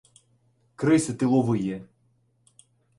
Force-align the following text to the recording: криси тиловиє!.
криси 0.75 1.13
тиловиє!. 1.13 1.85